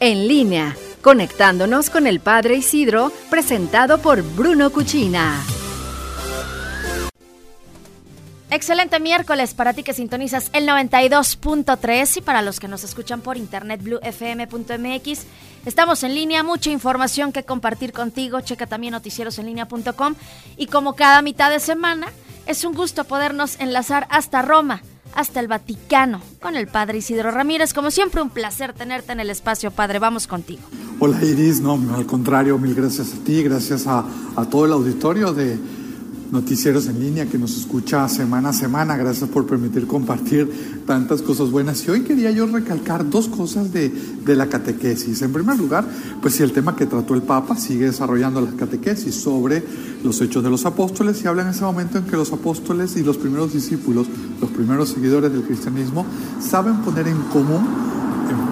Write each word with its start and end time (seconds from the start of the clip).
en 0.00 0.26
línea, 0.26 0.76
conectándonos 1.02 1.90
con 1.90 2.06
el 2.06 2.20
Padre 2.20 2.56
Isidro, 2.56 3.12
presentado 3.28 3.98
por 3.98 4.22
Bruno 4.22 4.70
Cuchina. 4.70 5.44
Excelente 8.52 8.98
miércoles 8.98 9.54
para 9.54 9.74
ti 9.74 9.84
que 9.84 9.92
sintonizas 9.92 10.50
el 10.52 10.66
92.3 10.66 12.16
y 12.16 12.20
para 12.20 12.42
los 12.42 12.58
que 12.58 12.66
nos 12.66 12.82
escuchan 12.82 13.20
por 13.20 13.36
internet 13.36 13.80
bluefm.mx. 13.80 15.24
Estamos 15.64 16.02
en 16.02 16.16
línea, 16.16 16.42
mucha 16.42 16.70
información 16.70 17.30
que 17.30 17.44
compartir 17.44 17.92
contigo. 17.92 18.40
Checa 18.40 18.66
también 18.66 18.92
noticierosenlinea.com 18.92 20.16
y 20.56 20.66
como 20.66 20.96
cada 20.96 21.22
mitad 21.22 21.48
de 21.48 21.60
semana, 21.60 22.08
es 22.46 22.64
un 22.64 22.74
gusto 22.74 23.04
podernos 23.04 23.60
enlazar 23.60 24.08
hasta 24.10 24.42
Roma, 24.42 24.82
hasta 25.20 25.40
el 25.40 25.48
Vaticano, 25.48 26.20
con 26.40 26.56
el 26.56 26.66
Padre 26.66 26.98
Isidro 26.98 27.30
Ramírez. 27.30 27.72
Como 27.72 27.90
siempre, 27.90 28.22
un 28.22 28.30
placer 28.30 28.72
tenerte 28.72 29.12
en 29.12 29.20
el 29.20 29.30
espacio, 29.30 29.70
Padre. 29.70 29.98
Vamos 29.98 30.26
contigo. 30.26 30.62
Hola 30.98 31.22
Iris, 31.24 31.60
no, 31.60 31.78
al 31.94 32.04
contrario, 32.04 32.58
mil 32.58 32.74
gracias 32.74 33.14
a 33.14 33.24
ti, 33.24 33.42
gracias 33.42 33.86
a, 33.86 34.04
todo 34.50 34.66
el 34.66 34.72
auditorio 34.72 35.32
de 35.32 35.58
noticieros 36.32 36.86
en 36.86 37.00
línea 37.00 37.26
que 37.26 37.38
nos 37.38 37.56
escucha 37.56 38.08
semana 38.08 38.50
a 38.50 38.52
semana. 38.52 38.96
Gracias 38.96 39.28
por 39.28 39.46
permitir 39.46 39.86
compartir 39.86 40.82
tantas 40.86 41.22
cosas 41.22 41.50
buenas. 41.50 41.86
Y 41.86 41.90
hoy 41.90 42.00
quería 42.02 42.30
yo 42.30 42.46
recalcar 42.46 43.08
dos 43.08 43.28
cosas 43.28 43.72
de, 43.72 43.88
de, 43.88 44.36
la 44.36 44.46
catequesis. 44.48 45.22
En 45.22 45.32
primer 45.32 45.58
lugar, 45.58 45.84
pues 46.22 46.34
si 46.34 46.42
el 46.42 46.52
tema 46.52 46.76
que 46.76 46.86
trató 46.86 47.14
el 47.14 47.22
Papa 47.22 47.56
sigue 47.56 47.86
desarrollando 47.86 48.40
la 48.40 48.52
catequesis 48.52 49.14
sobre 49.14 49.62
los 50.04 50.20
hechos 50.20 50.42
de 50.42 50.50
los 50.50 50.64
apóstoles 50.66 51.22
y 51.22 51.28
habla 51.28 51.42
en 51.42 51.48
ese 51.48 51.62
momento 51.62 51.98
en 51.98 52.04
que 52.04 52.16
los 52.16 52.32
apóstoles 52.32 52.96
y 52.96 53.02
los 53.02 53.16
primeros 53.16 53.52
discípulos, 53.52 54.06
los 54.40 54.50
primeros 54.50 54.90
seguidores 54.90 55.32
del 55.32 55.42
cristianismo, 55.42 56.06
saben 56.40 56.76
poner 56.82 57.08
en 57.08 57.18
común, 57.32 57.66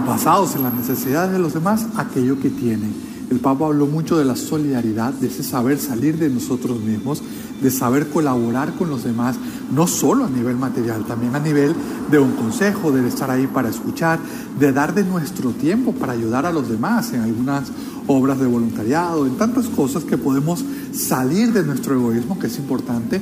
basados 0.06 0.56
en 0.56 0.62
las 0.62 0.74
necesidades 0.74 1.32
de 1.32 1.38
los 1.38 1.54
demás, 1.54 1.86
aquello 1.96 2.40
que 2.40 2.50
tienen. 2.50 3.17
El 3.30 3.40
Papa 3.40 3.66
habló 3.66 3.86
mucho 3.86 4.18
de 4.18 4.24
la 4.24 4.36
solidaridad, 4.36 5.12
de 5.12 5.26
ese 5.26 5.42
saber 5.42 5.78
salir 5.78 6.18
de 6.18 6.30
nosotros 6.30 6.80
mismos 6.80 7.22
de 7.60 7.70
saber 7.70 8.08
colaborar 8.08 8.74
con 8.74 8.90
los 8.90 9.04
demás, 9.04 9.36
no 9.72 9.86
solo 9.86 10.24
a 10.24 10.30
nivel 10.30 10.56
material, 10.56 11.04
también 11.04 11.34
a 11.34 11.40
nivel 11.40 11.74
de 12.10 12.18
un 12.18 12.32
consejo, 12.32 12.92
de 12.92 13.06
estar 13.06 13.30
ahí 13.30 13.46
para 13.46 13.68
escuchar, 13.68 14.18
de 14.58 14.72
dar 14.72 14.94
de 14.94 15.04
nuestro 15.04 15.50
tiempo 15.50 15.92
para 15.92 16.12
ayudar 16.12 16.46
a 16.46 16.52
los 16.52 16.68
demás 16.68 17.12
en 17.12 17.22
algunas 17.22 17.70
obras 18.06 18.38
de 18.38 18.46
voluntariado, 18.46 19.26
en 19.26 19.36
tantas 19.36 19.66
cosas 19.66 20.04
que 20.04 20.16
podemos 20.16 20.64
salir 20.92 21.52
de 21.52 21.64
nuestro 21.64 21.94
egoísmo, 21.94 22.38
que 22.38 22.46
es 22.46 22.58
importante, 22.58 23.20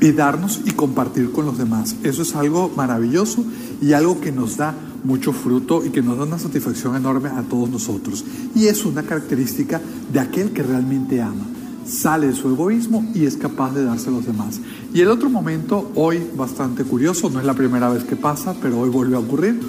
y 0.00 0.12
darnos 0.12 0.60
y 0.64 0.72
compartir 0.72 1.30
con 1.30 1.46
los 1.46 1.58
demás. 1.58 1.94
Eso 2.02 2.22
es 2.22 2.34
algo 2.34 2.72
maravilloso 2.76 3.44
y 3.80 3.92
algo 3.92 4.20
que 4.20 4.32
nos 4.32 4.56
da 4.56 4.74
mucho 5.04 5.32
fruto 5.32 5.84
y 5.84 5.90
que 5.90 6.02
nos 6.02 6.16
da 6.16 6.24
una 6.24 6.38
satisfacción 6.38 6.96
enorme 6.96 7.28
a 7.28 7.42
todos 7.42 7.68
nosotros. 7.68 8.24
Y 8.54 8.66
es 8.66 8.84
una 8.84 9.02
característica 9.02 9.80
de 10.12 10.20
aquel 10.20 10.52
que 10.52 10.62
realmente 10.62 11.20
ama 11.20 11.46
sale 11.86 12.28
de 12.28 12.34
su 12.34 12.48
egoísmo 12.48 13.04
y 13.14 13.26
es 13.26 13.36
capaz 13.36 13.72
de 13.74 13.84
darse 13.84 14.08
a 14.08 14.12
los 14.12 14.26
demás. 14.26 14.60
Y 14.94 15.00
el 15.00 15.08
otro 15.08 15.30
momento, 15.30 15.90
hoy 15.94 16.22
bastante 16.36 16.84
curioso, 16.84 17.30
no 17.30 17.40
es 17.40 17.46
la 17.46 17.54
primera 17.54 17.88
vez 17.88 18.04
que 18.04 18.16
pasa, 18.16 18.54
pero 18.60 18.80
hoy 18.80 18.90
volvió 18.90 19.16
a 19.16 19.20
ocurrir, 19.20 19.60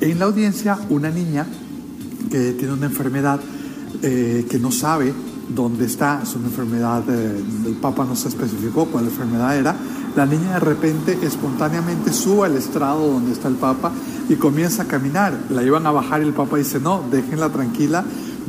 en 0.00 0.18
la 0.18 0.26
audiencia 0.26 0.78
una 0.90 1.10
niña 1.10 1.46
que 2.30 2.52
tiene 2.52 2.74
una 2.74 2.86
enfermedad 2.86 3.40
eh, 4.02 4.46
que 4.48 4.58
no 4.58 4.70
sabe 4.70 5.12
dónde 5.54 5.86
está, 5.86 6.20
es 6.22 6.34
una 6.34 6.46
enfermedad, 6.46 7.02
eh, 7.08 7.42
el 7.66 7.74
Papa 7.74 8.04
no 8.04 8.16
se 8.16 8.28
especificó 8.28 8.86
cuál 8.86 9.04
enfermedad 9.06 9.56
era, 9.56 9.76
la 10.16 10.24
niña 10.24 10.54
de 10.54 10.60
repente 10.60 11.18
espontáneamente 11.22 12.12
sube 12.12 12.46
al 12.46 12.56
estrado 12.56 13.06
donde 13.06 13.32
está 13.32 13.48
el 13.48 13.54
Papa 13.54 13.92
y 14.28 14.36
comienza 14.36 14.84
a 14.84 14.86
caminar, 14.86 15.38
la 15.50 15.62
iban 15.62 15.86
a 15.86 15.92
bajar 15.92 16.22
y 16.22 16.24
el 16.24 16.32
Papa 16.32 16.56
dice, 16.56 16.80
no, 16.80 17.02
déjenla 17.10 17.50
tranquila, 17.50 18.02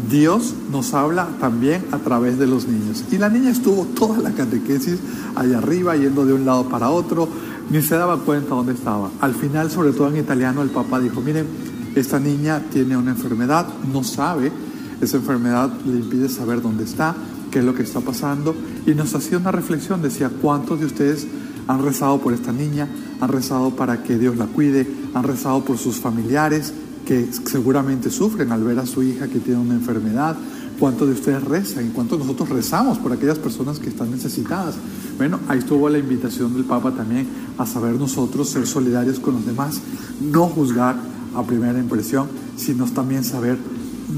Dios 0.10 0.54
nos 0.72 0.94
habla 0.94 1.28
también 1.42 1.86
a 1.92 1.98
través 1.98 2.40
de 2.40 2.48
los 2.48 2.68
niños. 2.68 3.04
Y 3.12 3.18
la 3.18 3.30
niña 3.30 3.50
estuvo 3.50 3.84
toda 3.86 4.20
la 4.20 4.32
catequesis 4.32 4.98
allá 5.36 5.58
arriba, 5.58 5.98
yendo 5.98 6.26
de 6.26 6.33
un 6.33 6.45
lado 6.45 6.70
para 6.70 6.89
otro, 6.89 7.28
ni 7.70 7.82
se 7.82 7.95
daba 7.95 8.17
cuenta 8.17 8.55
dónde 8.55 8.73
estaba. 8.73 9.11
Al 9.20 9.36
final, 9.36 9.70
sobre 9.70 9.92
todo 9.92 10.08
en 10.08 10.17
italiano, 10.17 10.61
el 10.61 10.70
papá 10.70 11.02
dijo, 11.02 11.20
miren, 11.20 11.48
esta 11.95 12.17
niña 12.17 12.64
tiene 12.72 12.95
una 12.95 13.11
enfermedad, 13.11 13.67
no 13.92 14.05
sabe, 14.05 14.54
esa 15.02 15.17
enfermedad 15.17 15.70
le 15.86 15.98
impide 15.98 16.30
saber 16.30 16.61
dónde 16.61 16.86
está, 16.86 17.14
qué 17.52 17.60
es 17.60 17.66
lo 17.66 17.73
que 17.73 17.84
está 17.84 17.99
pasando, 17.99 18.55
y 18.86 18.92
nos 18.92 19.14
hacía 19.16 19.38
una 19.38 19.52
reflexión, 19.52 20.02
decía, 20.02 20.30
¿cuántos 20.42 20.80
de 20.80 20.86
ustedes 20.86 21.28
han 21.67 21.83
rezado 21.83 22.20
por 22.20 22.33
esta 22.33 22.52
niña? 22.52 22.88
Han 23.20 23.30
rezado 23.30 23.76
para 23.76 24.04
que 24.04 24.17
Dios 24.17 24.38
la 24.38 24.45
cuide, 24.45 24.88
han 25.14 25.23
rezado 25.23 25.64
por 25.64 25.78
sus 25.78 25.98
familiares, 25.98 26.73
que 27.05 27.30
seguramente 27.45 28.10
sufren 28.10 28.52
al 28.52 28.64
ver 28.64 28.80
a 28.80 28.86
su 28.86 29.02
hija 29.02 29.28
que 29.28 29.39
tiene 29.39 29.60
una 29.60 29.76
enfermedad. 29.76 30.36
¿Cuántos 30.80 31.08
de 31.08 31.14
ustedes 31.16 31.44
rezan 31.44 31.89
cuántos 31.89 32.20
nosotros 32.20 32.50
rezamos 32.50 33.00
por 33.00 33.11
aquellas 33.11 33.39
personas 33.39 33.80
que 33.80 33.89
están 33.89 34.11
necesitadas? 34.11 34.76
Bueno, 35.17 35.39
ahí 35.48 35.60
estuvo 35.60 35.89
la 35.89 35.98
invitación 35.98 36.54
del 36.54 36.66
Papa 36.66 36.92
también 36.92 37.28
a 37.58 37.66
saber 37.66 37.95
nosotros 37.95 38.49
ser 38.49 38.67
solidarios 38.67 39.20
con 39.20 39.36
los 39.36 39.45
demás, 39.45 39.82
no 40.22 40.48
juzgar 40.48 40.98
a 41.36 41.44
primera 41.44 41.80
impresión, 41.80 42.28
sino 42.58 42.86
también 42.86 43.23
saber 43.23 43.58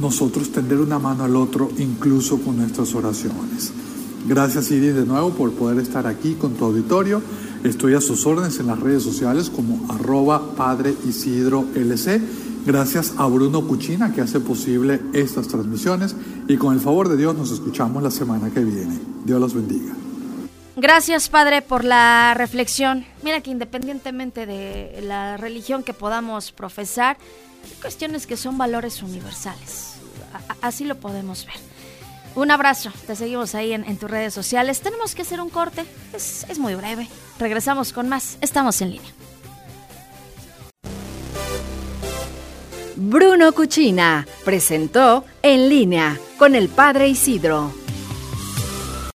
nosotros 0.01 0.51
tender 0.51 0.79
una 0.79 0.99
mano 0.99 1.23
al 1.23 1.35
otro, 1.35 1.69
incluso 1.77 2.39
con 2.39 2.57
nuestras 2.57 2.93
oraciones. 2.93 3.71
Gracias 4.27 4.71
Iris 4.71 4.95
de 4.95 5.05
nuevo 5.05 5.31
por 5.31 5.51
poder 5.53 5.79
estar 5.79 6.07
aquí 6.07 6.33
con 6.33 6.53
tu 6.53 6.65
auditorio. 6.65 7.21
Estoy 7.63 7.95
a 7.95 8.01
sus 8.01 8.25
órdenes 8.25 8.59
en 8.59 8.67
las 8.67 8.79
redes 8.79 9.03
sociales 9.03 9.49
como 9.49 9.91
arroba 9.91 10.55
Padre 10.55 10.93
Isidro 11.07 11.65
LC 11.75 12.21
Gracias 12.65 13.13
a 13.17 13.25
Bruno 13.25 13.65
Cuchina 13.65 14.13
que 14.13 14.21
hace 14.21 14.39
posible 14.39 14.99
estas 15.13 15.47
transmisiones 15.47 16.15
y 16.47 16.57
con 16.57 16.73
el 16.73 16.81
favor 16.81 17.07
de 17.07 17.17
Dios 17.17 17.35
nos 17.35 17.51
escuchamos 17.51 18.03
la 18.03 18.11
semana 18.11 18.51
que 18.51 18.59
viene. 18.59 18.99
Dios 19.23 19.39
los 19.39 19.53
bendiga. 19.53 19.93
Gracias, 20.75 21.29
Padre, 21.29 21.61
por 21.61 21.83
la 21.83 22.33
reflexión. 22.35 23.05
Mira 23.23 23.41
que 23.41 23.49
independientemente 23.49 24.45
de 24.45 24.99
la 25.01 25.37
religión 25.37 25.83
que 25.83 25.93
podamos 25.93 26.51
profesar, 26.51 27.17
hay 27.63 27.81
cuestiones 27.81 28.27
que 28.27 28.37
son 28.37 28.57
valores 28.57 29.01
universales. 29.01 29.93
así 30.61 30.85
lo 30.85 30.95
podemos 30.95 31.45
ver. 31.45 31.55
Un 32.35 32.51
abrazo, 32.51 32.91
te 33.07 33.15
seguimos 33.15 33.55
ahí 33.55 33.73
en, 33.73 33.97
tus 33.97 34.09
redes 34.09 34.33
sociales. 34.33 34.81
Tenemos 34.81 35.15
que 35.15 35.23
hacer 35.23 35.41
un 35.41 35.49
corte, 35.49 35.85
es, 36.13 36.45
es 36.49 36.59
muy 36.59 36.75
breve. 36.75 37.07
Regresamos 37.39 37.91
con 37.93 38.07
más, 38.07 38.37
estamos 38.41 38.81
en 38.81 38.91
línea. 38.91 39.11
Bruno 42.95 43.53
Cuchina 43.53 44.27
presentó 44.43 45.23
En 45.41 45.69
línea 45.69 46.19
con 46.37 46.53
el 46.53 46.67
Padre 46.67 47.07
Isidro. 47.07 47.73